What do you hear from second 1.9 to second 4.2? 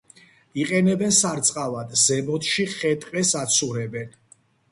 ზემოთში ხე-ტყეს აცურებენ.